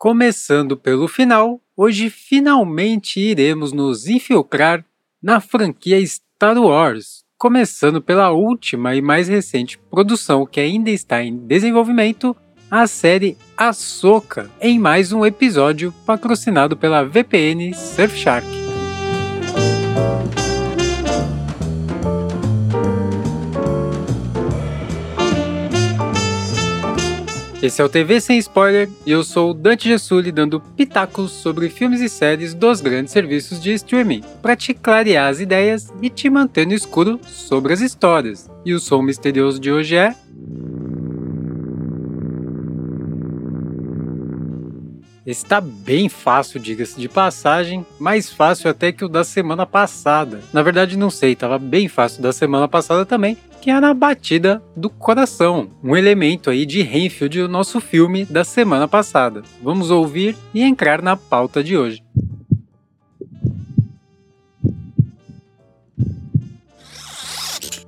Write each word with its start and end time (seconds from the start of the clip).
Começando 0.00 0.78
pelo 0.78 1.06
final, 1.06 1.60
hoje 1.76 2.08
finalmente 2.08 3.20
iremos 3.20 3.70
nos 3.70 4.08
infiltrar 4.08 4.82
na 5.22 5.42
franquia 5.42 6.02
Star 6.06 6.56
Wars, 6.56 7.22
começando 7.36 8.00
pela 8.00 8.30
última 8.30 8.96
e 8.96 9.02
mais 9.02 9.28
recente 9.28 9.78
produção 9.90 10.46
que 10.46 10.58
ainda 10.58 10.88
está 10.88 11.22
em 11.22 11.36
desenvolvimento, 11.36 12.34
a 12.70 12.86
série 12.86 13.36
Ahsoka, 13.54 14.50
em 14.58 14.78
mais 14.78 15.12
um 15.12 15.26
episódio 15.26 15.92
patrocinado 16.06 16.78
pela 16.78 17.04
VPN 17.04 17.74
Surfshark. 17.74 18.48
Esse 27.62 27.82
é 27.82 27.84
o 27.84 27.90
TV 27.90 28.22
Sem 28.22 28.38
Spoiler 28.38 28.88
e 29.04 29.10
eu 29.10 29.22
sou 29.22 29.50
o 29.50 29.54
Dante 29.54 29.86
Gessulli 29.86 30.32
dando 30.32 30.60
pitacos 30.60 31.30
sobre 31.30 31.68
filmes 31.68 32.00
e 32.00 32.08
séries 32.08 32.54
dos 32.54 32.80
grandes 32.80 33.12
serviços 33.12 33.60
de 33.60 33.74
streaming, 33.74 34.22
para 34.40 34.56
te 34.56 34.72
clarear 34.72 35.28
as 35.28 35.40
ideias 35.40 35.92
e 36.00 36.08
te 36.08 36.30
manter 36.30 36.66
no 36.66 36.72
escuro 36.72 37.20
sobre 37.26 37.74
as 37.74 37.82
histórias. 37.82 38.48
E 38.64 38.72
o 38.72 38.80
som 38.80 39.02
misterioso 39.02 39.60
de 39.60 39.70
hoje 39.70 39.94
é. 39.94 40.14
Está 45.30 45.60
bem 45.60 46.08
fácil, 46.08 46.58
diga-se 46.58 47.00
de 47.00 47.08
passagem, 47.08 47.86
mais 47.98 48.30
fácil 48.30 48.70
até 48.70 48.90
que 48.90 49.04
o 49.04 49.08
da 49.08 49.24
semana 49.24 49.64
passada. 49.64 50.40
Na 50.52 50.62
verdade, 50.62 50.96
não 50.96 51.10
sei, 51.10 51.32
estava 51.32 51.58
bem 51.58 51.88
fácil 51.88 52.22
da 52.22 52.32
semana 52.32 52.66
passada 52.66 53.06
também, 53.06 53.36
que 53.60 53.70
é 53.70 53.78
na 53.78 53.92
batida 53.92 54.62
do 54.74 54.88
coração, 54.88 55.70
um 55.84 55.96
elemento 55.96 56.50
aí 56.50 56.64
de 56.64 56.82
Renfield 56.82 57.42
do 57.42 57.48
nosso 57.48 57.80
filme 57.80 58.24
da 58.24 58.42
semana 58.42 58.88
passada. 58.88 59.42
Vamos 59.62 59.90
ouvir 59.90 60.36
e 60.54 60.62
entrar 60.62 61.02
na 61.02 61.16
pauta 61.16 61.62
de 61.62 61.76
hoje. 61.76 62.02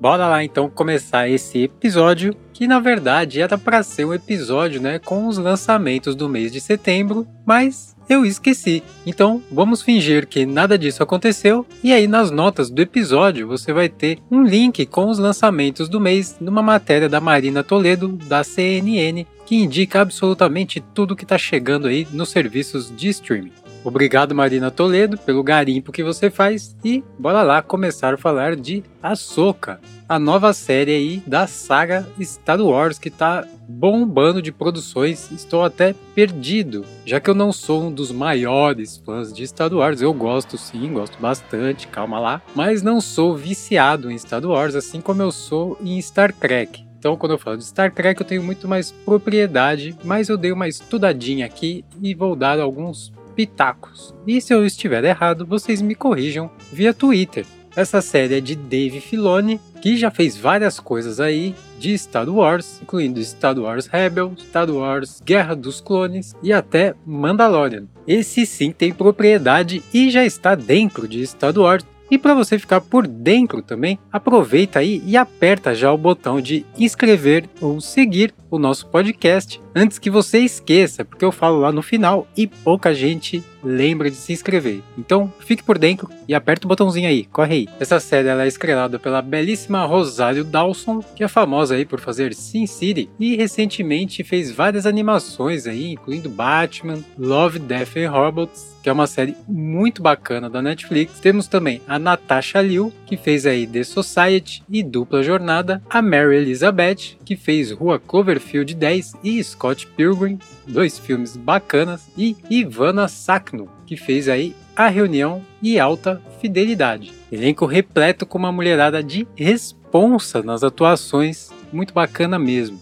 Bora 0.03 0.27
lá 0.27 0.43
então 0.43 0.69
começar 0.69 1.29
esse 1.29 1.63
episódio, 1.63 2.35
que 2.53 2.67
na 2.67 2.81
verdade 2.81 3.41
era 3.41 3.57
para 3.57 3.85
ser 3.85 4.05
um 4.05 4.13
episódio, 4.13 4.83
né, 4.83 4.99
com 4.99 5.29
os 5.29 5.39
lançamentos 5.39 6.17
do 6.17 6.29
mês 6.29 6.51
de 6.51 6.61
setembro, 6.61 7.25
mas 7.47 7.95
eu 8.09 8.27
esqueci. 8.27 8.83
Então 9.07 9.41
vamos 9.49 9.81
fingir 9.81 10.27
que 10.27 10.45
nada 10.45 10.77
disso 10.77 11.05
aconteceu 11.05 11.65
e 11.85 11.93
aí 11.93 12.09
nas 12.09 12.33
notas 12.33 12.69
do 12.69 12.83
episódio 12.83 13.47
você 13.47 13.73
vai 13.73 13.89
ter 13.89 14.19
um 14.29 14.43
link 14.43 14.85
com 14.87 15.09
os 15.09 15.21
lançamentos 15.21 15.89
do 15.89 16.01
mês 16.01 16.37
numa 16.41 16.65
matéria 16.65 17.09
da 17.09 17.21
Marina 17.21 17.63
Toledo 17.63 18.09
da 18.09 18.43
CNN 18.43 19.25
que 19.47 19.55
indica 19.55 20.01
absolutamente 20.01 20.81
tudo 20.93 21.15
que 21.15 21.23
está 21.23 21.39
chegando 21.39 21.87
aí 21.87 22.09
nos 22.11 22.31
serviços 22.31 22.93
de 22.97 23.09
streaming. 23.09 23.62
Obrigado, 23.85 24.35
Marina 24.35 24.71
Toledo, 24.71 25.19
pelo 25.19 25.43
garimpo 25.43 25.91
que 25.91 26.05
você 26.05 26.31
faz 26.31 26.77
e 26.85 27.03
bora 27.19 27.43
lá 27.43 27.61
começar 27.61 28.15
a 28.15 28.19
falar 28.19 28.55
de 28.55 28.85
Ahsoka, 29.03 29.81
a 30.09 30.21
nova 30.21 30.53
série 30.53 30.93
aí 30.93 31.23
da 31.27 31.49
saga 31.49 32.07
Star 32.21 32.61
Wars 32.61 32.97
que 32.99 33.11
tá 33.11 33.45
bombando 33.69 34.41
de 34.41 34.53
produções. 34.53 35.33
Estou 35.33 35.65
até 35.65 35.95
perdido, 36.15 36.85
já 37.05 37.19
que 37.19 37.29
eu 37.29 37.35
não 37.35 37.53
sou 37.53 37.85
um 37.85 37.93
dos 37.93 38.13
maiores 38.13 38.99
fãs 38.99 39.33
de 39.33 39.45
Star 39.49 39.73
Wars. 39.73 40.01
Eu 40.01 40.15
gosto 40.15 40.57
sim, 40.57 40.93
gosto 40.93 41.19
bastante, 41.21 41.89
calma 41.89 42.21
lá, 42.21 42.43
mas 42.55 42.83
não 42.83 43.01
sou 43.01 43.37
viciado 43.37 44.13
em 44.13 44.19
Star 44.19 44.45
Wars 44.45 44.77
assim 44.77 45.01
como 45.01 45.23
eu 45.23 45.33
sou 45.33 45.77
em 45.81 46.01
Star 46.01 46.33
Trek. 46.33 46.85
Então, 46.99 47.17
quando 47.17 47.33
eu 47.33 47.39
falo 47.39 47.57
de 47.57 47.65
Star 47.65 47.93
Trek, 47.93 48.21
eu 48.21 48.27
tenho 48.27 48.45
muito 48.45 48.69
mais 48.69 48.93
propriedade, 48.93 49.97
mas 50.05 50.29
eu 50.29 50.37
dei 50.37 50.53
uma 50.53 50.69
estudadinha 50.69 51.45
aqui 51.45 51.85
e 52.01 52.15
vou 52.15 52.37
dar 52.37 52.61
alguns 52.61 53.13
pitacos. 53.35 54.15
E 54.27 54.41
se 54.41 54.53
eu 54.55 54.65
estiver 54.65 55.05
errado, 55.05 55.47
vocês 55.47 55.83
me 55.83 55.95
corrijam 55.95 56.51
via 56.73 56.95
Twitter. 56.95 57.45
Essa 57.75 58.03
série 58.03 58.37
é 58.37 58.41
de 58.41 58.55
Dave 58.55 59.01
Filoni, 59.01 59.59
que 59.81 59.97
já 59.97 60.11
fez 60.11 60.37
várias 60.37 60.79
coisas 60.79 61.19
aí 61.19 61.55
de 61.79 61.97
Star 61.97 62.29
Wars, 62.29 62.81
incluindo 62.83 63.23
Star 63.25 63.59
Wars 63.59 63.87
Rebel, 63.87 64.35
Star 64.39 64.71
Wars 64.71 65.23
Guerra 65.25 65.57
dos 65.57 65.81
Clones 65.81 66.35
e 66.43 66.53
até 66.53 66.95
Mandalorian. 67.07 67.87
Esse 68.07 68.45
sim 68.45 68.73
tem 68.73 68.93
propriedade 68.93 69.83
e 69.93 70.11
já 70.11 70.25
está 70.25 70.55
dentro 70.55 71.09
de 71.09 71.27
Star 71.27 71.59
Wars 71.59 71.85
e 72.13 72.19
para 72.19 72.35
você 72.35 72.59
ficar 72.59 72.83
por 72.83 73.07
dentro 73.07 73.63
também, 73.63 73.99
aproveita 74.13 74.81
aí 74.81 75.03
e 75.07 75.17
aperta 75.17 75.75
já 75.75 75.91
o 75.91 75.97
botão 75.97 76.43
de 76.43 76.67
inscrever 76.79 77.49
ou 77.59 77.81
seguir 77.81 78.35
o 78.51 78.59
nosso 78.59 78.87
podcast 78.89 79.59
antes 79.75 79.99
que 79.99 80.11
você 80.11 80.39
esqueça, 80.41 81.05
porque 81.05 81.25
eu 81.25 81.33
falo 81.33 81.61
lá 81.61 81.73
no 81.73 81.83
final 81.83 82.27
e 82.37 82.47
pouca 82.47 82.95
gente 82.95 83.43
lembra 83.63 84.11
de 84.11 84.17
se 84.17 84.33
inscrever. 84.33 84.83
Então, 84.99 85.33
fique 85.41 85.63
por 85.63 85.79
dentro 85.79 86.09
e 86.27 86.35
aperta 86.35 86.67
o 86.67 86.69
botãozinho 86.69 87.09
aí, 87.09 87.25
corre 87.25 87.55
aí. 87.55 87.69
Essa 87.79 88.01
série 88.01 88.29
ela 88.29 88.45
é 88.45 88.49
estrelada 88.49 88.99
pela 88.99 89.23
belíssima 89.23 89.85
Rosário 89.85 90.45
Dawson, 90.45 91.01
que 91.01 91.23
é 91.23 91.29
famosa 91.29 91.75
aí 91.75 91.85
por 91.85 92.01
fazer 92.01 92.35
Sin 92.35 92.67
City 92.67 93.09
e 93.19 93.37
recentemente 93.37 94.25
fez 94.25 94.51
várias 94.51 94.87
animações 94.87 95.67
aí, 95.67 95.93
incluindo 95.93 96.29
Batman, 96.29 96.99
Love, 97.19 97.59
Death 97.61 97.97
and 97.97 98.11
Robots, 98.11 98.73
que 98.83 98.89
é 98.89 98.93
uma 98.93 99.07
série 99.07 99.37
muito 99.47 100.03
bacana 100.03 100.51
da 100.51 100.61
Netflix. 100.61 101.21
Temos 101.21 101.47
também 101.47 101.81
a 101.87 102.01
Natasha 102.01 102.61
Liu, 102.61 102.93
que 103.07 103.17
fez 103.17 103.47
aí 103.47 103.65
The 103.65 103.85
Society 103.85 104.65
e 104.69 104.83
Dupla 104.83 105.23
Jornada, 105.23 105.81
a 105.89 106.03
Mary 106.03 106.37
Elizabeth, 106.37 107.17
que 107.25 107.37
fez 107.37 107.71
Rua 107.71 108.01
Cloverfield 108.01 108.75
10 108.75 109.15
e 109.23 109.43
Scott 109.45 109.62
Pilgrim, 109.97 110.39
dois 110.67 110.99
filmes 110.99 111.37
bacanas, 111.37 112.09
e 112.17 112.37
Ivana 112.51 113.07
Sakno, 113.09 113.69
que 113.87 113.97
fez 113.97 114.29
aí 114.29 114.55
A 114.75 114.89
Reunião 114.89 115.43
e 115.63 115.79
Alta 115.79 116.21
Fidelidade. 116.41 117.13
Elenco 117.31 117.65
repleto 117.65 118.27
com 118.27 118.39
uma 118.39 118.53
mulherada 118.53 119.03
de 119.03 119.27
responsa 119.37 120.43
nas 120.43 120.63
atuações, 120.65 121.51
muito 121.73 121.95
bacana 121.95 122.39
mesmo. 122.39 122.81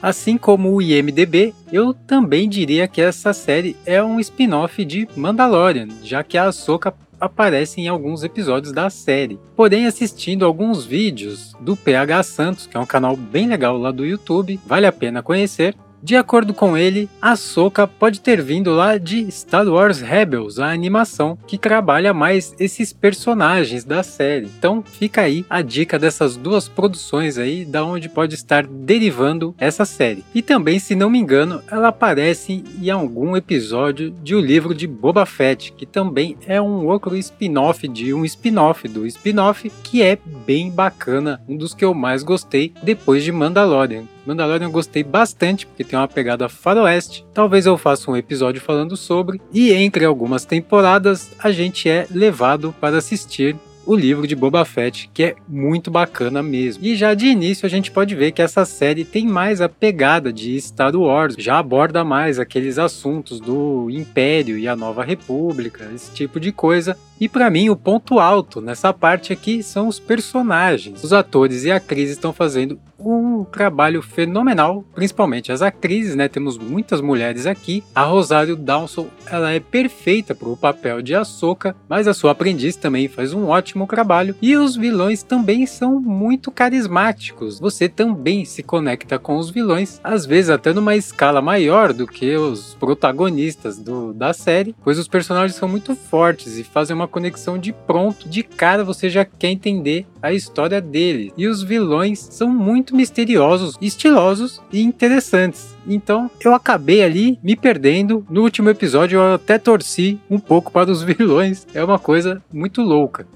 Assim 0.00 0.38
como 0.38 0.72
o 0.72 0.80
IMDB, 0.80 1.52
eu 1.72 1.92
também 1.92 2.48
diria 2.48 2.86
que 2.86 3.00
essa 3.00 3.32
série 3.32 3.76
é 3.84 4.02
um 4.02 4.18
spin-off 4.20 4.84
de 4.84 5.08
Mandalorian, 5.16 5.88
já 6.02 6.22
que 6.22 6.38
a 6.38 6.44
Ahsoka 6.44 6.94
aparece 7.20 7.80
em 7.80 7.88
alguns 7.88 8.22
episódios 8.22 8.72
da 8.72 8.90
série. 8.90 9.38
Porém, 9.56 9.86
assistindo 9.86 10.44
alguns 10.44 10.84
vídeos 10.84 11.54
do 11.60 11.76
PH 11.76 12.22
Santos, 12.22 12.66
que 12.66 12.76
é 12.76 12.80
um 12.80 12.86
canal 12.86 13.16
bem 13.16 13.48
legal 13.48 13.76
lá 13.76 13.90
do 13.90 14.04
YouTube, 14.04 14.60
vale 14.66 14.86
a 14.86 14.92
pena 14.92 15.22
conhecer, 15.22 15.74
de 16.02 16.16
acordo 16.16 16.54
com 16.54 16.76
ele, 16.76 17.08
a 17.20 17.36
Soka 17.36 17.86
pode 17.86 18.20
ter 18.20 18.40
vindo 18.40 18.72
lá 18.72 18.98
de 18.98 19.30
Star 19.30 19.66
Wars 19.66 20.00
Rebels, 20.00 20.58
a 20.58 20.70
animação, 20.70 21.38
que 21.46 21.58
trabalha 21.58 22.14
mais 22.14 22.54
esses 22.58 22.92
personagens 22.92 23.84
da 23.84 24.02
série. 24.02 24.46
Então 24.58 24.82
fica 24.82 25.22
aí 25.22 25.44
a 25.48 25.62
dica 25.62 25.98
dessas 25.98 26.36
duas 26.36 26.68
produções 26.68 27.38
aí, 27.38 27.64
da 27.64 27.84
onde 27.84 28.08
pode 28.08 28.34
estar 28.34 28.66
derivando 28.66 29.54
essa 29.58 29.84
série. 29.84 30.24
E 30.34 30.42
também, 30.42 30.78
se 30.78 30.94
não 30.94 31.10
me 31.10 31.18
engano, 31.18 31.60
ela 31.70 31.88
aparece 31.88 32.64
em 32.80 32.90
algum 32.90 33.36
episódio 33.36 34.10
de 34.22 34.34
O 34.34 34.40
Livro 34.40 34.74
de 34.74 34.86
Boba 34.86 35.26
Fett, 35.26 35.72
que 35.72 35.86
também 35.86 36.36
é 36.46 36.60
um 36.60 36.86
outro 36.86 37.16
spin-off 37.16 37.86
de 37.88 38.14
um 38.14 38.24
spin-off 38.24 38.86
do 38.88 39.06
spin-off, 39.06 39.70
que 39.82 40.02
é 40.02 40.18
bem 40.46 40.70
bacana, 40.70 41.40
um 41.48 41.56
dos 41.56 41.74
que 41.74 41.84
eu 41.84 41.94
mais 41.94 42.22
gostei 42.22 42.72
depois 42.82 43.24
de 43.24 43.32
Mandalorian. 43.32 44.04
Mandalorian 44.28 44.66
eu 44.66 44.70
gostei 44.70 45.02
bastante, 45.02 45.66
porque 45.66 45.82
tem 45.82 45.98
uma 45.98 46.06
pegada 46.06 46.50
faroeste. 46.50 47.24
Talvez 47.32 47.64
eu 47.64 47.78
faça 47.78 48.10
um 48.10 48.16
episódio 48.16 48.60
falando 48.60 48.94
sobre. 48.94 49.40
E 49.50 49.72
entre 49.72 50.04
algumas 50.04 50.44
temporadas, 50.44 51.30
a 51.38 51.50
gente 51.50 51.88
é 51.88 52.06
levado 52.10 52.74
para 52.78 52.98
assistir 52.98 53.56
o 53.88 53.96
livro 53.96 54.26
de 54.26 54.36
Boba 54.36 54.66
Fett, 54.66 55.10
que 55.14 55.22
é 55.22 55.34
muito 55.48 55.90
bacana 55.90 56.42
mesmo. 56.42 56.84
E 56.84 56.94
já 56.94 57.14
de 57.14 57.24
início 57.24 57.64
a 57.64 57.70
gente 57.70 57.90
pode 57.90 58.14
ver 58.14 58.32
que 58.32 58.42
essa 58.42 58.66
série 58.66 59.02
tem 59.02 59.26
mais 59.26 59.62
a 59.62 59.68
pegada 59.68 60.30
de 60.30 60.60
Star 60.60 60.94
Wars, 60.94 61.34
já 61.38 61.58
aborda 61.58 62.04
mais 62.04 62.38
aqueles 62.38 62.78
assuntos 62.78 63.40
do 63.40 63.88
Império 63.88 64.58
e 64.58 64.68
a 64.68 64.76
Nova 64.76 65.02
República, 65.02 65.90
esse 65.94 66.12
tipo 66.12 66.38
de 66.38 66.52
coisa. 66.52 66.98
E 67.18 67.30
para 67.30 67.48
mim 67.48 67.70
o 67.70 67.76
ponto 67.76 68.20
alto 68.20 68.60
nessa 68.60 68.92
parte 68.92 69.32
aqui 69.32 69.62
são 69.62 69.88
os 69.88 69.98
personagens. 69.98 71.02
Os 71.02 71.12
atores 71.14 71.64
e 71.64 71.70
atrizes 71.70 72.16
estão 72.16 72.32
fazendo 72.32 72.78
um 72.98 73.44
trabalho 73.44 74.02
fenomenal, 74.02 74.84
principalmente 74.94 75.52
as 75.52 75.62
atrizes, 75.62 76.14
né? 76.14 76.28
Temos 76.28 76.58
muitas 76.58 77.00
mulheres 77.00 77.46
aqui. 77.46 77.82
A 77.94 78.02
Rosário 78.02 78.56
Dawson, 78.56 79.06
ela 79.26 79.52
é 79.52 79.60
perfeita 79.60 80.34
para 80.34 80.48
o 80.48 80.56
papel 80.56 81.00
de 81.00 81.14
Ahsoka, 81.14 81.76
mas 81.88 82.08
a 82.08 82.14
sua 82.14 82.32
aprendiz 82.32 82.76
também 82.76 83.08
faz 83.08 83.32
um 83.32 83.46
ótimo 83.46 83.77
trabalho 83.86 84.34
e 84.40 84.56
os 84.56 84.76
vilões 84.76 85.22
também 85.22 85.66
são 85.66 86.00
muito 86.00 86.50
carismáticos. 86.50 87.58
Você 87.60 87.88
também 87.88 88.44
se 88.44 88.62
conecta 88.62 89.18
com 89.18 89.36
os 89.36 89.50
vilões, 89.50 90.00
às 90.02 90.26
vezes 90.26 90.50
até 90.50 90.72
numa 90.72 90.96
escala 90.96 91.40
maior 91.40 91.92
do 91.92 92.06
que 92.06 92.36
os 92.36 92.74
protagonistas 92.74 93.78
do, 93.78 94.12
da 94.12 94.32
série, 94.32 94.74
pois 94.82 94.98
os 94.98 95.08
personagens 95.08 95.56
são 95.56 95.68
muito 95.68 95.94
fortes 95.94 96.58
e 96.58 96.64
fazem 96.64 96.94
uma 96.94 97.08
conexão 97.08 97.58
de 97.58 97.72
pronto, 97.72 98.28
de 98.28 98.42
cara 98.42 98.84
você 98.84 99.08
já 99.08 99.24
quer 99.24 99.48
entender 99.48 100.06
a 100.22 100.32
história 100.32 100.80
dele. 100.80 101.32
E 101.36 101.46
os 101.46 101.62
vilões 101.62 102.18
são 102.18 102.48
muito 102.48 102.94
misteriosos, 102.94 103.76
estilosos 103.80 104.60
e 104.72 104.82
interessantes. 104.82 105.76
Então 105.86 106.30
eu 106.40 106.54
acabei 106.54 107.02
ali 107.02 107.38
me 107.42 107.56
perdendo. 107.56 108.26
No 108.30 108.42
último 108.42 108.68
episódio 108.68 109.18
eu 109.18 109.34
até 109.34 109.58
torci 109.58 110.18
um 110.30 110.38
pouco 110.38 110.70
para 110.72 110.90
os 110.90 111.02
vilões. 111.04 111.66
É 111.74 111.82
uma 111.82 111.98
coisa 111.98 112.42
muito 112.52 112.82
louca. 112.82 113.26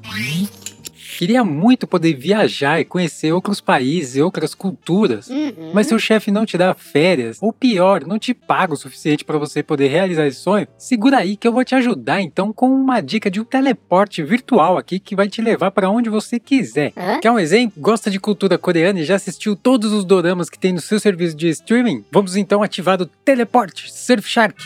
Queria 1.18 1.44
muito 1.44 1.86
poder 1.86 2.14
viajar 2.14 2.80
e 2.80 2.84
conhecer 2.84 3.32
outros 3.32 3.60
países 3.60 4.16
e 4.16 4.22
outras 4.22 4.54
culturas, 4.54 5.28
uhum. 5.28 5.72
mas 5.72 5.86
seu 5.86 5.98
chefe 5.98 6.30
não 6.30 6.44
te 6.44 6.58
dá 6.58 6.74
férias, 6.74 7.38
ou 7.40 7.52
pior, 7.52 8.04
não 8.06 8.18
te 8.18 8.34
paga 8.34 8.74
o 8.74 8.76
suficiente 8.76 9.24
para 9.24 9.38
você 9.38 9.62
poder 9.62 9.88
realizar 9.88 10.26
esse 10.26 10.40
sonho, 10.40 10.66
segura 10.76 11.18
aí 11.18 11.36
que 11.36 11.46
eu 11.46 11.52
vou 11.52 11.64
te 11.64 11.74
ajudar 11.74 12.20
então 12.20 12.52
com 12.52 12.68
uma 12.68 13.00
dica 13.00 13.30
de 13.30 13.40
um 13.40 13.44
teleporte 13.44 14.22
virtual 14.22 14.78
aqui 14.78 14.98
que 14.98 15.16
vai 15.16 15.28
te 15.28 15.40
levar 15.40 15.70
para 15.70 15.90
onde 15.90 16.10
você 16.10 16.38
quiser. 16.38 16.92
Uhum. 16.96 17.20
Quer 17.20 17.30
um 17.30 17.38
exemplo? 17.38 17.80
Gosta 17.80 18.10
de 18.10 18.18
cultura 18.18 18.58
coreana 18.58 19.00
e 19.00 19.04
já 19.04 19.16
assistiu 19.16 19.54
todos 19.54 19.92
os 19.92 20.04
doramas 20.04 20.50
que 20.50 20.58
tem 20.58 20.72
no 20.72 20.80
seu 20.80 20.98
serviço 20.98 21.36
de 21.36 21.48
streaming? 21.48 22.04
Vamos 22.10 22.36
então 22.36 22.62
ativar 22.62 23.00
o 23.00 23.06
teleporte 23.06 23.92
Surfshark. 23.92 24.62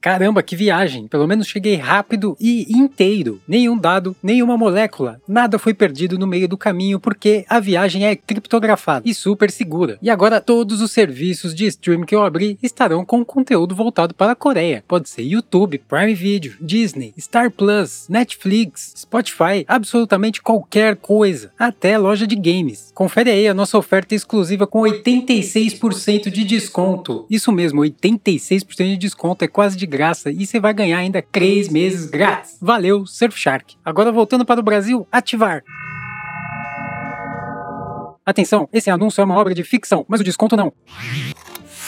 Caramba, 0.00 0.42
que 0.42 0.56
viagem! 0.56 1.06
Pelo 1.06 1.26
menos 1.26 1.46
cheguei 1.46 1.76
rápido 1.76 2.34
e 2.40 2.66
inteiro. 2.72 3.38
Nenhum 3.46 3.76
dado, 3.76 4.16
nenhuma 4.22 4.56
molécula, 4.56 5.20
nada 5.28 5.58
foi 5.58 5.74
perdido 5.74 6.18
no 6.18 6.26
meio 6.26 6.48
do 6.48 6.56
caminho 6.56 6.98
porque 6.98 7.44
a 7.46 7.60
viagem 7.60 8.06
é 8.06 8.16
criptografada 8.16 9.06
e 9.06 9.12
super 9.12 9.50
segura. 9.50 9.98
E 10.00 10.08
agora 10.08 10.40
todos 10.40 10.80
os 10.80 10.90
serviços 10.90 11.54
de 11.54 11.66
streaming 11.66 12.06
que 12.06 12.14
eu 12.14 12.24
abri 12.24 12.58
estarão 12.62 13.04
com 13.04 13.22
conteúdo 13.22 13.74
voltado 13.74 14.14
para 14.14 14.32
a 14.32 14.36
Coreia. 14.36 14.82
Pode 14.88 15.06
ser 15.10 15.20
YouTube, 15.20 15.82
Prime 15.86 16.14
Video, 16.14 16.54
Disney, 16.58 17.12
Star 17.18 17.50
Plus, 17.50 18.06
Netflix, 18.08 18.94
Spotify, 18.96 19.66
absolutamente 19.68 20.40
qualquer 20.40 20.96
coisa, 20.96 21.52
até 21.58 21.98
loja 21.98 22.26
de 22.26 22.36
games. 22.36 22.90
Confere 22.94 23.30
aí 23.30 23.46
a 23.46 23.52
nossa 23.52 23.76
oferta 23.76 24.14
exclusiva 24.14 24.66
com 24.66 24.80
86% 24.80 26.30
de 26.30 26.42
desconto. 26.42 27.26
Isso 27.28 27.52
mesmo, 27.52 27.82
86% 27.82 28.76
de 28.76 28.96
desconto 28.96 29.44
é 29.44 29.48
quase 29.48 29.76
de 29.76 29.89
graça 29.90 30.30
e 30.30 30.46
você 30.46 30.58
vai 30.58 30.72
ganhar 30.72 30.96
ainda 30.96 31.20
3 31.20 31.68
meses 31.68 32.06
grátis. 32.06 32.56
Valeu, 32.62 33.04
Surfshark. 33.04 33.74
Agora 33.84 34.10
voltando 34.10 34.46
para 34.46 34.60
o 34.60 34.62
Brasil, 34.62 35.06
ativar. 35.12 35.62
Atenção, 38.24 38.68
esse 38.72 38.88
anúncio 38.88 39.20
é 39.20 39.24
uma 39.24 39.36
obra 39.36 39.52
de 39.52 39.64
ficção, 39.64 40.06
mas 40.08 40.20
o 40.20 40.24
desconto 40.24 40.56
não. 40.56 40.72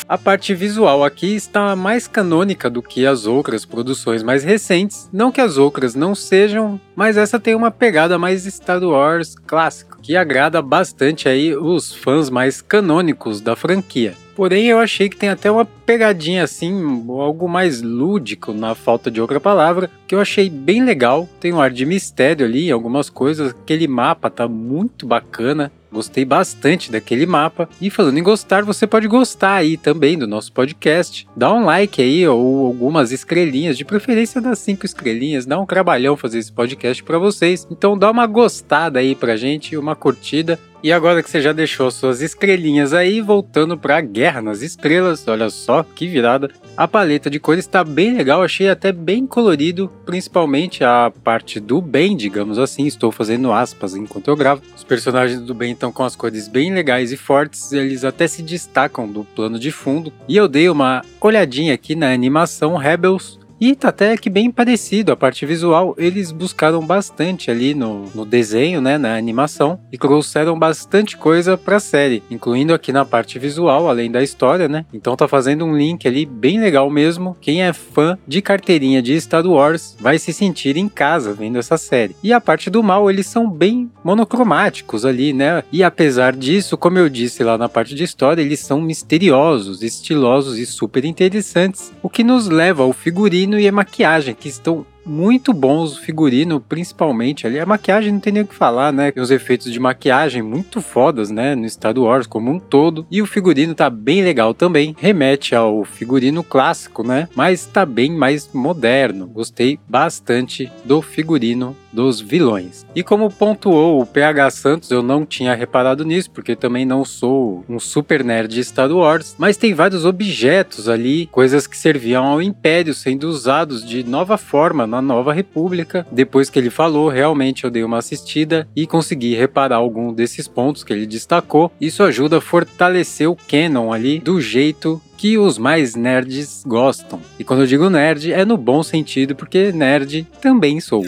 A 0.08 0.19
parte 0.19 0.52
visual 0.52 1.04
aqui 1.04 1.37
está 1.37 1.76
mais 1.76 2.08
canônica 2.08 2.69
do 2.69 2.82
que 2.82 3.06
as 3.06 3.25
outras 3.25 3.64
produções 3.64 4.22
mais 4.22 4.43
recentes. 4.43 5.08
Não 5.12 5.31
que 5.31 5.40
as 5.40 5.56
outras 5.56 5.94
não 5.94 6.14
sejam, 6.14 6.81
mas 6.96 7.16
essa 7.16 7.38
tem 7.38 7.54
uma 7.54 7.70
pegada 7.70 8.19
mais 8.19 8.43
Star 8.44 8.82
Wars 8.82 9.37
clássica, 9.46 9.96
que 10.02 10.16
agrada 10.16 10.60
bastante 10.60 11.28
aí 11.28 11.54
os 11.54 11.94
fãs 11.94 12.28
mais 12.28 12.60
canônicos 12.60 13.40
da 13.40 13.54
franquia. 13.54 14.14
Porém, 14.34 14.67
eu 14.67 14.79
achei 14.79 15.08
que 15.08 15.17
tem 15.17 15.29
até 15.29 15.50
uma 15.50 15.64
pegadinha 15.64 16.44
assim, 16.44 16.73
algo 17.08 17.49
mais 17.49 17.82
lúdico, 17.82 18.52
na 18.52 18.75
falta 18.75 19.11
de 19.11 19.20
outra 19.20 19.38
palavra, 19.38 19.90
que 20.06 20.14
eu 20.14 20.20
achei 20.20 20.49
bem 20.49 20.82
legal. 20.84 21.29
Tem 21.38 21.52
um 21.52 21.61
ar 21.61 21.70
de 21.70 21.84
mistério 21.84 22.46
ali, 22.46 22.70
algumas 22.70 23.11
coisas. 23.11 23.50
Aquele 23.50 23.87
mapa 23.87 24.31
tá 24.31 24.49
muito 24.49 25.06
bacana. 25.06 25.70
Gostei 25.93 26.25
bastante 26.25 26.90
daquele 26.90 27.26
mapa. 27.26 27.69
E 27.79 27.90
falando 27.90 28.17
em 28.17 28.23
gostar, 28.23 28.64
você 28.64 28.87
pode 28.87 29.06
gostar 29.06 29.56
aí 29.56 29.76
também 29.76 30.17
do 30.17 30.26
nosso 30.26 30.50
podcast. 30.50 31.28
Dá 31.37 31.52
um 31.52 31.67
like 31.67 32.00
aí 32.00 32.26
ou 32.26 32.67
algumas 32.67 33.12
estrelinhas, 33.12 33.76
de 33.76 33.85
preferência 33.85 34.40
das 34.40 34.58
cinco 34.58 34.87
estrelinhas. 34.87 35.44
Dá 35.44 35.61
um 35.61 35.67
trabalhão 35.67 36.17
fazer 36.17 36.38
esse 36.38 36.50
podcast 36.50 37.02
para 37.05 37.19
vocês. 37.19 37.67
Então 37.70 37.99
dá 37.99 38.11
uma 38.11 38.26
gostada 38.26 39.00
aí 39.00 39.14
pra 39.14 39.37
gente, 39.37 39.76
uma 39.76 39.94
curtida. 39.94 40.58
E 40.82 40.93
agora 40.93 41.23
que 41.23 41.31
você 41.31 41.40
já 41.40 41.52
deixou 41.52 41.93
suas 41.93 42.20
estrelinhas 42.20 42.93
aí, 42.93 43.20
voltando 43.20 43.79
para 43.79 44.00
Guerra 44.00 44.43
nas 44.43 44.62
Estrelas, 44.62 45.26
olha 45.29 45.49
só 45.49 45.84
que 45.84 46.08
virada. 46.08 46.50
A 46.76 46.88
paleta 46.88 47.31
de 47.31 47.38
cores 47.38 47.64
está 47.64 47.84
bem 47.84 48.17
legal, 48.17 48.43
achei 48.43 48.69
até 48.69 48.90
bem 48.90 49.25
colorido, 49.25 49.88
principalmente 50.05 50.82
a 50.82 51.12
parte 51.23 51.61
do 51.61 51.81
bem, 51.81 52.17
digamos 52.17 52.58
assim. 52.58 52.84
Estou 52.84 53.12
fazendo 53.12 53.52
aspas 53.52 53.94
enquanto 53.94 54.26
eu 54.26 54.34
gravo. 54.34 54.62
Os 54.75 54.82
personagens 54.82 55.40
do 55.40 55.55
bem 55.55 55.73
estão 55.73 55.93
com 55.93 56.02
as 56.02 56.17
cores 56.17 56.49
bem 56.49 56.75
legais 56.75 57.12
e 57.12 57.17
fortes, 57.17 57.73
eles 57.73 58.05
até 58.05 58.26
se 58.26 58.43
destacam 58.43 59.06
do 59.06 59.23
plano 59.23 59.61
de 59.61 59.70
fundo. 59.70 60.12
E 60.26 60.37
eu 60.37 60.49
dei 60.49 60.69
uma 60.69 61.02
olhadinha 61.20 61.75
aqui 61.75 61.94
na 61.94 62.12
animação 62.12 62.76
Rebels, 62.76 63.38
e 63.64 63.76
tá 63.76 63.91
até 63.91 64.17
que 64.17 64.29
bem 64.29 64.50
parecido, 64.50 65.12
a 65.12 65.17
parte 65.17 65.47
visual 65.47 65.94
eles 65.97 66.32
buscaram 66.32 66.85
bastante 66.85 67.49
ali 67.49 67.75
no, 67.75 68.06
no 68.12 68.26
desenho, 68.26 68.81
né, 68.81 68.99
na 68.99 69.17
animação, 69.17 69.79
e 69.93 69.97
trouxeram 69.97 70.59
bastante 70.59 71.17
coisa 71.17 71.56
pra 71.56 71.79
série, 71.79 72.25
incluindo 72.29 72.75
aqui 72.75 72.93
na 72.93 73.05
parte 73.05 73.38
visual, 73.38 73.88
além 73.88 74.11
da 74.11 74.20
história, 74.20 74.67
né? 74.67 74.85
Então 74.93 75.14
tá 75.14 75.29
fazendo 75.29 75.64
um 75.64 75.76
link 75.76 76.09
ali 76.09 76.26
bem 76.26 76.59
legal 76.59 76.91
mesmo. 76.91 77.37
Quem 77.41 77.62
é 77.62 77.73
fã 77.73 78.19
de 78.26 78.43
carteirinha 78.43 79.00
de 79.00 79.20
Star 79.20 79.47
Wars 79.47 79.97
vai 80.00 80.19
se 80.19 80.32
sentir 80.32 80.76
em 80.76 80.88
casa 80.88 81.32
vendo 81.32 81.56
essa 81.56 81.76
série. 81.76 82.17
E 82.20 82.32
a 82.32 82.41
parte 82.41 82.69
do 82.69 82.82
mal, 82.82 83.09
eles 83.09 83.29
são 83.29 83.49
bem 83.49 83.88
monocromáticos 84.03 85.05
ali, 85.05 85.32
né? 85.32 85.62
E 85.70 85.85
apesar 85.85 86.35
disso, 86.35 86.76
como 86.76 86.99
eu 86.99 87.09
disse 87.09 87.44
lá 87.44 87.56
na 87.56 87.69
parte 87.69 87.94
de 87.94 88.03
história, 88.03 88.43
eles 88.43 88.59
são 88.59 88.81
misteriosos, 88.81 89.85
estilosos 89.85 90.59
e 90.59 90.67
super 90.67 91.05
interessantes, 91.05 91.93
o 92.03 92.11
que 92.11 92.25
nos 92.25 92.49
leva 92.49 92.82
ao 92.82 92.93
figurino 92.93 93.51
e 93.58 93.69
a 93.69 93.72
maquiagem, 93.72 94.34
que 94.34 94.49
estão 94.49 94.87
muito 95.04 95.52
bons, 95.52 95.96
o 95.96 96.00
figurino 96.00 96.60
principalmente 96.60 97.46
ali. 97.46 97.58
A 97.58 97.66
maquiagem 97.66 98.12
não 98.12 98.20
tem 98.20 98.32
nem 98.32 98.43
o 98.43 98.46
que 98.46 98.54
falar, 98.54 98.93
né? 98.93 99.10
Tem 99.10 99.22
os 99.22 99.31
efeitos 99.31 99.72
de 99.72 99.81
maquiagem 99.81 100.43
muito 100.43 100.81
fodas, 100.81 101.31
né? 101.31 101.54
No 101.54 101.69
Star 101.69 101.99
Wars 101.99 102.26
como 102.26 102.50
um 102.50 102.58
todo. 102.58 103.06
E 103.10 103.20
o 103.20 103.26
figurino 103.26 103.75
tá 103.75 103.90
bem 103.90 104.22
legal 104.22 104.54
também. 104.54 104.94
Remete 104.99 105.54
ao 105.54 105.84
figurino 105.84 106.43
clássico, 106.43 107.06
né? 107.06 107.28
Mas 107.34 107.66
tá 107.66 107.84
bem 107.84 108.12
mais 108.12 108.50
moderno. 108.52 109.26
Gostei 109.26 109.78
bastante 109.88 110.70
do 110.84 111.02
figurino 111.02 111.76
dos 111.93 112.20
vilões. 112.20 112.87
E 112.94 113.02
como 113.02 113.31
pontuou 113.31 114.00
o 114.00 114.06
PH 114.06 114.50
Santos, 114.50 114.90
eu 114.90 115.02
não 115.02 115.26
tinha 115.26 115.54
reparado 115.54 116.04
nisso, 116.04 116.31
porque 116.31 116.56
também 116.56 116.87
não 116.87 117.04
sou 117.04 117.64
um 117.69 117.78
super 117.78 118.25
nerd 118.25 118.54
de 118.54 118.64
Star 118.64 118.90
Wars, 118.90 119.34
mas 119.38 119.56
tem 119.56 119.75
vários 119.75 120.04
objetos 120.04 120.88
ali, 120.88 121.26
coisas 121.26 121.66
que 121.66 121.76
serviam 121.76 122.25
ao 122.25 122.40
Império 122.40 122.94
sendo 122.94 123.28
usados 123.28 123.87
de 123.87 124.02
nova 124.02 124.38
forma 124.38 124.87
na 124.93 125.00
Nova 125.00 125.33
República. 125.33 126.06
Depois 126.12 126.50
que 126.50 126.59
ele 126.59 126.69
falou, 126.69 127.09
realmente 127.09 127.65
eu 127.65 127.71
dei 127.71 127.83
uma 127.83 127.99
assistida 127.99 128.69
e 128.77 128.87
consegui 128.87 129.35
reparar 129.35 129.77
algum 129.77 130.12
desses 130.12 130.47
pontos 130.47 130.85
que 130.85 130.93
ele 130.93 131.06
destacou. 131.06 131.73
Isso 131.81 132.03
ajuda 132.03 132.39
a 132.39 132.41
fortalecer 132.43 133.29
o 133.29 133.37
canon 133.37 133.91
ali 133.91 134.19
do 134.19 134.39
jeito 134.41 135.00
que 135.17 135.39
os 135.39 135.56
mais 135.56 135.94
nerds 135.94 136.62
gostam. 136.67 137.21
E 137.38 137.45
quando 137.45 137.61
eu 137.61 137.66
digo 137.66 137.88
nerd, 137.88 138.33
é 138.33 138.45
no 138.45 138.59
bom 138.59 138.83
sentido, 138.83 139.35
porque 139.35 139.73
nerd 139.73 140.26
também 140.40 140.78
sou. 140.78 141.07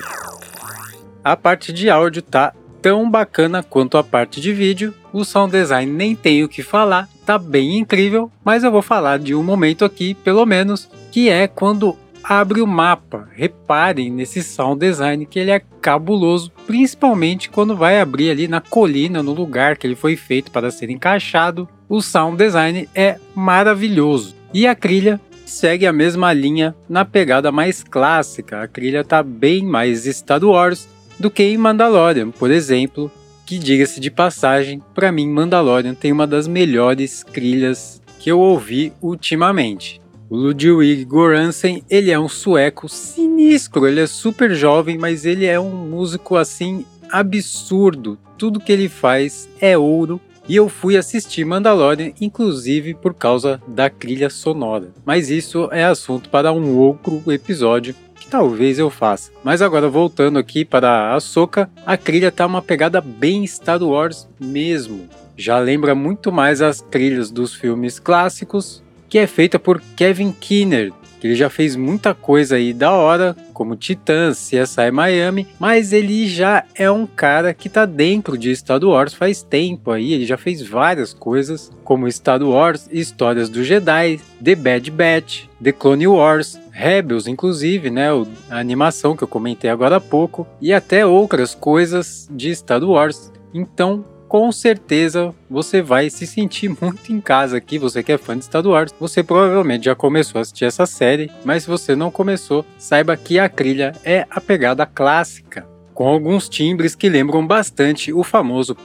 A 1.23 1.37
parte 1.37 1.73
de 1.73 1.90
áudio 1.90 2.23
tá 2.23 2.54
tão 2.80 3.11
bacana 3.11 3.62
quanto 3.62 3.99
a 3.99 4.04
parte 4.04 4.40
de 4.40 4.52
vídeo. 4.52 4.94
O 5.12 5.25
sound 5.25 5.52
design 5.52 5.90
nem 5.90 6.14
tenho 6.14 6.47
o 6.47 6.49
que 6.49 6.62
falar, 6.62 7.08
tá 7.26 7.38
bem 7.38 7.78
incrível, 7.78 8.30
mas 8.44 8.62
eu 8.62 8.70
vou 8.70 8.82
falar 8.82 9.18
de 9.18 9.35
um 9.35 9.42
momento 9.42 9.85
aqui, 9.85 10.14
pelo 10.14 10.44
menos, 10.47 10.88
que 11.11 11.28
é 11.28 11.47
quando 11.49 11.97
abre 12.25 12.62
o 12.62 12.66
mapa. 12.66 13.28
Reparem 13.33 14.11
nesse 14.11 14.43
sound 14.43 14.81
design 14.81 15.26
que 15.26 15.38
ele 15.38 15.50
é 15.50 15.61
cabuloso, 15.81 16.50
principalmente 16.66 17.50
quando 17.50 17.76
vai 17.76 18.00
abrir 18.00 18.31
ali 18.31 18.49
na 18.49 18.61
colina, 18.61 19.23
no 19.23 19.35
lugar 19.35 19.76
que 19.76 19.87
ele 19.87 19.95
foi 19.95 20.16
feito 20.16 20.50
para 20.50 20.71
ser 20.71 20.88
encaixado. 20.88 21.69
O 21.88 22.00
sound 22.00 22.38
design 22.38 22.88
é 22.95 23.19
maravilhoso. 23.35 24.35
E 24.52 24.66
a 24.66 24.75
trilha 24.75 25.21
segue 25.45 25.87
a 25.87 25.93
mesma 25.93 26.33
linha 26.33 26.75
na 26.88 27.04
pegada 27.04 27.52
mais 27.52 27.83
clássica. 27.83 28.62
A 28.62 28.69
trilha 28.69 29.04
tá 29.04 29.23
bem 29.23 29.64
mais 29.64 30.04
Star 30.04 30.43
Wars, 30.43 30.88
do 31.21 31.31
que 31.31 31.43
em 31.43 31.59
Mandalorian, 31.59 32.31
por 32.31 32.50
exemplo, 32.50 33.11
que 33.45 33.59
diga-se 33.59 34.00
de 34.00 34.11
passagem, 34.11 34.83
para 34.95 35.12
mim 35.12 35.28
Mandalorian 35.28 35.95
tem 35.95 36.11
uma 36.11 36.26
das 36.26 36.49
melhores 36.49 37.25
trilhas 37.33 38.00
que 38.19 38.31
eu 38.31 38.40
ouvi 38.40 38.93
ultimamente. 39.02 40.00
O 40.34 40.36
Ludwig 40.36 41.04
Göransson, 41.04 41.80
ele 41.88 42.10
é 42.10 42.18
um 42.18 42.28
sueco 42.28 42.88
sinistro, 42.88 43.86
ele 43.86 44.00
é 44.00 44.06
super 44.08 44.52
jovem, 44.52 44.98
mas 44.98 45.24
ele 45.24 45.46
é 45.46 45.60
um 45.60 45.70
músico 45.70 46.34
assim 46.34 46.84
absurdo. 47.08 48.18
Tudo 48.36 48.58
que 48.58 48.72
ele 48.72 48.88
faz 48.88 49.48
é 49.60 49.78
ouro 49.78 50.20
e 50.48 50.56
eu 50.56 50.68
fui 50.68 50.96
assistir 50.96 51.44
Mandalorian, 51.44 52.10
inclusive 52.20 52.94
por 52.94 53.14
causa 53.14 53.62
da 53.68 53.88
trilha 53.88 54.28
sonora. 54.28 54.88
Mas 55.06 55.30
isso 55.30 55.68
é 55.70 55.84
assunto 55.84 56.28
para 56.28 56.52
um 56.52 56.78
outro 56.78 57.22
episódio 57.28 57.94
que 58.16 58.26
talvez 58.26 58.76
eu 58.76 58.90
faça. 58.90 59.30
Mas 59.44 59.62
agora 59.62 59.88
voltando 59.88 60.36
aqui 60.36 60.64
para 60.64 61.14
a 61.14 61.20
Soca, 61.20 61.70
a 61.86 61.96
trilha 61.96 62.32
tá 62.32 62.44
uma 62.44 62.60
pegada 62.60 63.00
bem 63.00 63.46
Star 63.46 63.80
Wars 63.80 64.26
mesmo. 64.40 65.08
Já 65.36 65.60
lembra 65.60 65.94
muito 65.94 66.32
mais 66.32 66.60
as 66.60 66.80
trilhas 66.80 67.30
dos 67.30 67.54
filmes 67.54 68.00
clássicos, 68.00 68.83
que 69.14 69.18
é 69.21 69.28
feita 69.28 69.61
por 69.61 69.80
Kevin 69.94 70.33
Kinner, 70.33 70.92
que 71.21 71.28
ele 71.28 71.37
já 71.37 71.49
fez 71.49 71.76
muita 71.76 72.12
coisa 72.12 72.56
aí 72.56 72.73
da 72.73 72.90
hora, 72.90 73.37
como 73.52 73.76
Titãs, 73.76 74.50
CSI 74.50 74.90
Miami, 74.90 75.47
mas 75.56 75.92
ele 75.92 76.26
já 76.26 76.64
é 76.75 76.90
um 76.90 77.06
cara 77.06 77.54
que 77.54 77.68
tá 77.68 77.87
dentro 77.87 78.37
de 78.37 78.52
Star 78.56 78.83
Wars 78.83 79.14
faz 79.14 79.40
tempo 79.40 79.92
aí, 79.92 80.14
ele 80.14 80.26
já 80.26 80.37
fez 80.37 80.62
várias 80.62 81.14
coisas, 81.14 81.71
como 81.85 82.11
Star 82.11 82.42
Wars, 82.42 82.88
Histórias 82.90 83.49
do 83.49 83.62
Jedi, 83.62 84.21
The 84.42 84.56
Bad 84.56 84.90
Batch, 84.90 85.44
The 85.62 85.71
Clone 85.71 86.09
Wars, 86.09 86.59
Rebels, 86.73 87.28
inclusive, 87.28 87.90
né, 87.90 88.09
a 88.50 88.59
animação 88.59 89.16
que 89.16 89.23
eu 89.23 89.28
comentei 89.28 89.71
agora 89.71 89.99
há 89.99 90.00
pouco, 90.00 90.44
e 90.61 90.73
até 90.73 91.06
outras 91.06 91.54
coisas 91.54 92.28
de 92.33 92.52
Star 92.52 92.83
Wars. 92.83 93.30
Então, 93.54 94.04
com 94.34 94.50
certeza 94.50 95.32
você 95.48 95.80
vai 95.80 96.10
se 96.10 96.26
sentir 96.26 96.68
muito 96.82 97.12
em 97.12 97.20
casa 97.20 97.56
aqui. 97.56 97.78
Você 97.78 98.02
que 98.02 98.10
é 98.10 98.18
fã 98.18 98.36
de 98.36 98.44
Star 98.44 98.64
você 98.98 99.22
provavelmente 99.22 99.84
já 99.84 99.94
começou 99.94 100.40
a 100.40 100.42
assistir 100.42 100.64
essa 100.64 100.86
série, 100.86 101.30
mas 101.44 101.62
se 101.62 101.68
você 101.68 101.94
não 101.94 102.10
começou, 102.10 102.66
saiba 102.76 103.16
que 103.16 103.38
a 103.38 103.48
trilha 103.48 103.92
é 104.02 104.26
a 104.28 104.40
pegada 104.40 104.84
clássica 104.84 105.74
com 105.94 106.06
alguns 106.08 106.48
timbres 106.48 106.94
que 106.94 107.08
lembram 107.08 107.46
bastante 107.46 108.12
o 108.12 108.22
famoso 108.24 108.76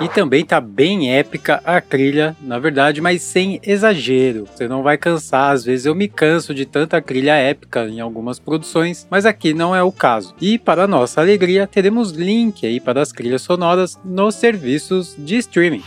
E 0.00 0.08
também 0.08 0.44
tá 0.44 0.60
bem 0.60 1.12
épica 1.12 1.60
a 1.64 1.80
trilha, 1.80 2.36
na 2.40 2.58
verdade, 2.58 3.00
mas 3.00 3.22
sem 3.22 3.60
exagero. 3.62 4.46
Você 4.46 4.68
não 4.68 4.82
vai 4.82 4.96
cansar, 4.96 5.52
às 5.52 5.64
vezes 5.64 5.86
eu 5.86 5.94
me 5.94 6.08
canso 6.08 6.54
de 6.54 6.66
tanta 6.66 7.00
trilha 7.00 7.34
épica 7.34 7.86
em 7.88 8.00
algumas 8.00 8.38
produções, 8.38 9.06
mas 9.10 9.26
aqui 9.26 9.52
não 9.54 9.74
é 9.74 9.82
o 9.82 9.92
caso. 9.92 10.34
E 10.40 10.58
para 10.58 10.86
nossa 10.86 11.20
alegria, 11.20 11.66
teremos 11.66 12.12
link 12.12 12.66
aí 12.66 12.80
para 12.80 13.00
as 13.00 13.10
trilhas 13.10 13.42
sonoras 13.42 13.98
nos 14.04 14.34
serviços 14.34 15.14
de 15.18 15.36
streaming. 15.36 15.82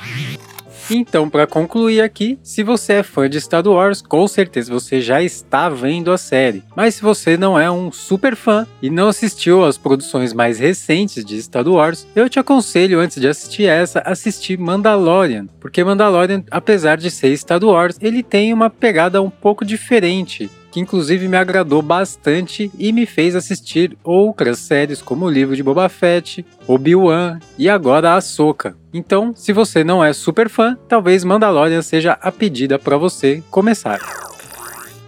Então, 0.89 1.29
para 1.29 1.47
concluir 1.47 2.01
aqui, 2.01 2.37
se 2.43 2.63
você 2.63 2.93
é 2.93 3.03
fã 3.03 3.29
de 3.29 3.39
Star 3.39 3.65
Wars, 3.65 4.01
com 4.01 4.27
certeza 4.27 4.71
você 4.71 4.99
já 4.99 5.21
está 5.21 5.69
vendo 5.69 6.11
a 6.11 6.17
série. 6.17 6.63
Mas 6.75 6.95
se 6.95 7.01
você 7.01 7.37
não 7.37 7.59
é 7.59 7.71
um 7.71 7.91
super 7.91 8.35
fã 8.35 8.67
e 8.81 8.89
não 8.89 9.07
assistiu 9.07 9.63
às 9.63 9.77
produções 9.77 10.33
mais 10.33 10.59
recentes 10.59 11.23
de 11.23 11.41
Star 11.41 11.67
Wars, 11.67 12.05
eu 12.15 12.29
te 12.29 12.39
aconselho 12.39 12.99
antes 12.99 13.19
de 13.19 13.27
assistir 13.27 13.65
essa, 13.65 13.99
assistir 13.99 14.57
Mandalorian, 14.57 15.47
porque 15.59 15.83
Mandalorian, 15.83 16.43
apesar 16.51 16.97
de 16.97 17.09
ser 17.09 17.35
Star 17.37 17.63
Wars, 17.63 17.97
ele 18.01 18.21
tem 18.21 18.53
uma 18.53 18.69
pegada 18.69 19.21
um 19.21 19.29
pouco 19.29 19.65
diferente 19.65 20.49
que 20.73 20.79
inclusive 20.79 21.27
me 21.27 21.37
agradou 21.37 21.83
bastante 21.83 22.71
e 22.79 22.91
me 22.91 23.05
fez 23.05 23.35
assistir 23.35 23.95
outras 24.03 24.57
séries 24.57 25.03
como 25.03 25.25
o 25.25 25.29
livro 25.29 25.55
de 25.55 25.61
Boba 25.61 25.87
Fett, 25.87 26.43
Obi-Wan 26.67 27.37
e 27.59 27.69
agora 27.69 28.09
a 28.09 28.15
Ahsoka. 28.15 28.75
Então, 28.91 29.35
se 29.35 29.53
você 29.53 29.83
não 29.83 30.03
é 30.03 30.11
super 30.13 30.49
fã, 30.49 30.75
talvez 30.89 31.23
Mandalorian 31.23 31.83
seja 31.83 32.17
a 32.19 32.31
pedida 32.31 32.79
para 32.79 32.97
você 32.97 33.43
começar. 33.51 34.32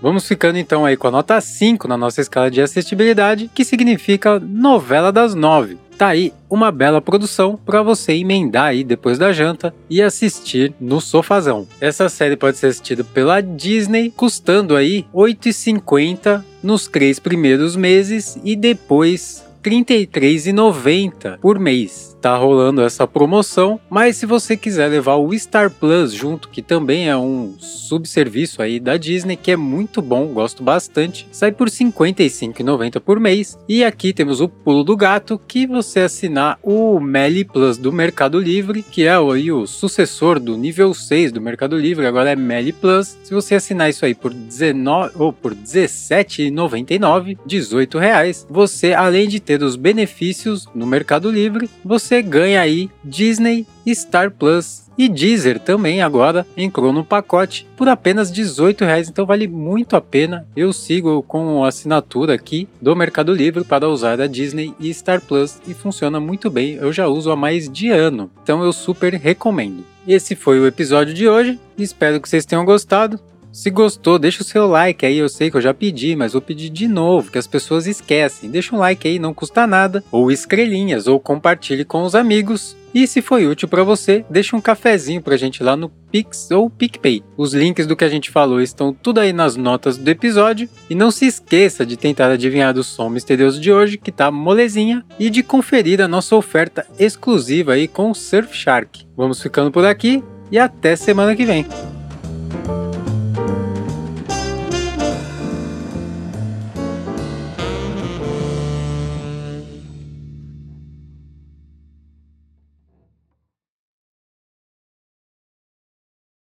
Vamos 0.06 0.28
ficando 0.28 0.60
então 0.60 0.86
aí 0.86 0.96
com 0.96 1.08
a 1.08 1.12
nota 1.12 1.42
5 1.42 1.88
na 1.88 1.98
nossa 1.98 2.22
escala 2.22 2.52
de 2.52 2.62
assistibilidade, 2.62 3.50
que 3.52 3.66
significa 3.66 4.40
novela 4.40 5.12
das 5.12 5.34
9. 5.34 5.80
Tá 5.98 6.10
aí 6.10 6.32
uma 6.48 6.72
bela 6.72 7.02
produção 7.02 7.58
para 7.66 7.82
você 7.82 8.14
emendar 8.14 8.66
aí 8.66 8.84
depois 8.84 9.18
da 9.18 9.34
janta 9.34 9.74
e 9.90 10.04
assistir 10.04 10.76
no 10.80 11.02
sofazão. 11.02 11.68
Essa 11.82 12.08
série 12.08 12.38
pode 12.38 12.56
ser 12.56 12.68
assistida 12.68 13.04
pela 13.04 13.42
Disney, 13.42 14.14
custando 14.16 14.76
aí 14.76 15.08
R$ 15.12 15.34
8,50 15.34 16.44
nos 16.62 16.86
três 16.86 17.18
primeiros 17.18 17.76
meses 17.76 18.38
e 18.44 18.56
depois 18.56 19.44
R$ 19.64 19.72
33,90 19.72 21.40
por 21.40 21.58
mês 21.58 22.15
tá 22.26 22.36
rolando 22.36 22.82
essa 22.82 23.06
promoção, 23.06 23.80
mas 23.88 24.16
se 24.16 24.26
você 24.26 24.58
quiser 24.58 24.88
levar 24.88 25.14
o 25.18 25.32
Star 25.38 25.70
Plus 25.70 26.12
junto, 26.12 26.50
que 26.50 26.60
também 26.60 27.08
é 27.08 27.16
um 27.16 27.54
subserviço 27.60 28.64
aí 28.64 28.80
da 28.80 28.98
Disney, 28.98 29.36
que 29.36 29.52
é 29.52 29.56
muito 29.56 30.02
bom, 30.02 30.26
gosto 30.30 30.64
bastante, 30.64 31.28
sai 31.32 31.52
por 31.52 31.68
R$ 31.68 31.74
55,90 31.76 33.00
por 33.00 33.20
mês. 33.20 33.60
E 33.70 33.84
aqui 33.84 34.12
temos 34.12 34.42
o 34.42 34.50
pulo 34.50 34.84
do 34.84 34.98
gato, 34.98 35.40
que 35.48 35.68
você 35.68 36.00
assinar 36.00 36.58
o 36.64 37.00
Meli 37.00 37.46
Plus 37.46 37.78
do 37.78 37.94
Mercado 37.94 38.40
Livre, 38.40 38.82
que 38.82 39.04
é 39.06 39.20
o 39.20 39.68
sucessor 39.68 40.40
do 40.40 40.58
nível 40.58 40.96
6 40.96 41.32
do 41.32 41.40
Mercado 41.40 41.78
Livre, 41.78 42.08
agora 42.08 42.32
é 42.32 42.36
Meli 42.36 42.74
Plus. 42.74 43.20
Se 43.24 43.36
você 43.36 43.54
assinar 43.54 43.92
isso 43.92 44.04
aí 44.04 44.16
por 44.16 44.34
19 44.34 45.12
ou 45.14 45.32
por 45.32 45.54
17,99, 45.54 47.38
18 47.46 48.00
reais, 48.00 48.48
você 48.50 48.94
além 48.94 49.28
de 49.30 49.40
ter 49.40 49.62
os 49.62 49.76
benefícios 49.76 50.68
no 50.74 50.88
Mercado 50.88 51.30
Livre, 51.30 51.70
você 51.84 52.15
você 52.16 52.22
ganha 52.22 52.62
aí 52.62 52.90
Disney, 53.04 53.68
Star 53.90 54.32
Plus 54.32 54.86
e 54.98 55.10
Deezer 55.10 55.60
também 55.60 56.02
agora 56.02 56.48
entrou 56.56 56.94
no 56.94 57.04
pacote 57.04 57.68
por 57.76 57.90
apenas 57.90 58.32
18 58.32 58.86
reais, 58.86 59.10
então 59.10 59.26
vale 59.26 59.50
muito 59.50 59.98
a 59.98 60.02
pena. 60.02 60.48
Eu 60.56 60.72
sigo 60.72 61.22
com 61.24 61.66
assinatura 61.66 62.34
aqui 62.34 62.70
do 62.82 62.96
Mercado 62.96 63.34
Livre 63.34 63.66
para 63.66 63.90
usar 63.90 64.22
a 64.22 64.28
Disney 64.28 64.74
e 64.80 64.94
Star 64.94 65.20
Plus 65.20 65.60
e 65.68 65.74
funciona 65.74 66.18
muito 66.18 66.50
bem. 66.50 66.76
Eu 66.76 66.94
já 66.94 67.08
uso 67.08 67.32
há 67.32 67.36
mais 67.36 67.70
de 67.70 67.90
ano, 67.90 68.32
então 68.42 68.64
eu 68.64 68.72
super 68.72 69.14
recomendo. 69.16 69.84
Esse 70.08 70.36
foi 70.36 70.58
o 70.60 70.68
episódio 70.68 71.14
de 71.14 71.28
hoje. 71.28 71.60
Espero 71.78 72.22
que 72.22 72.30
vocês 72.30 72.46
tenham 72.46 72.64
gostado. 72.64 73.20
Se 73.56 73.70
gostou, 73.70 74.20
deixa 74.20 74.42
o 74.42 74.46
seu 74.46 74.68
like 74.68 75.06
aí. 75.06 75.18
Eu 75.18 75.30
sei 75.30 75.50
que 75.50 75.56
eu 75.56 75.62
já 75.62 75.74
pedi, 75.74 76.14
mas 76.14 76.34
vou 76.34 76.42
pedir 76.42 76.70
de 76.70 76.90
novo, 76.90 77.32
que 77.32 77.38
as 77.38 77.48
pessoas 77.48 77.88
esquecem. 77.88 78.50
Deixa 78.50 78.76
um 78.76 78.80
like 78.80 79.08
aí, 79.08 79.18
não 79.18 79.34
custa 79.34 79.66
nada. 79.66 80.04
Ou 80.12 80.30
estrelinhas, 80.30 81.08
ou 81.08 81.22
compartilhe 81.22 81.86
com 81.86 82.04
os 82.04 82.16
amigos. 82.16 82.76
E 82.94 83.08
se 83.08 83.22
foi 83.22 83.48
útil 83.48 83.70
para 83.70 83.82
você, 83.82 84.26
deixa 84.30 84.58
um 84.58 84.62
cafezinho 84.62 85.22
pra 85.22 85.38
gente 85.38 85.64
lá 85.64 85.78
no 85.78 85.88
Pix 86.12 86.52
ou 86.52 86.70
PicPay. 86.70 87.24
Os 87.38 87.54
links 87.54 87.88
do 87.88 87.96
que 87.96 88.04
a 88.04 88.10
gente 88.10 88.30
falou 88.30 88.60
estão 88.60 88.94
tudo 88.94 89.22
aí 89.22 89.32
nas 89.32 89.56
notas 89.56 89.98
do 89.98 90.10
episódio. 90.10 90.68
E 90.90 90.94
não 90.94 91.10
se 91.10 91.26
esqueça 91.26 91.86
de 91.86 91.96
tentar 91.96 92.30
adivinhar 92.30 92.74
do 92.74 92.84
som 92.84 93.08
misterioso 93.08 93.62
de 93.62 93.72
hoje, 93.72 93.98
que 93.98 94.12
tá 94.12 94.30
molezinha, 94.30 95.06
e 95.18 95.30
de 95.30 95.42
conferir 95.42 96.02
a 96.02 96.10
nossa 96.10 96.36
oferta 96.36 96.86
exclusiva 97.00 97.72
aí 97.72 97.88
com 97.88 98.12
o 98.12 98.16
Surfshark. 98.16 99.08
Vamos 99.16 99.42
ficando 99.42 99.72
por 99.72 99.86
aqui 99.86 100.22
e 100.52 100.60
até 100.60 100.98
semana 100.98 101.38
que 101.38 101.46
vem. 101.46 101.66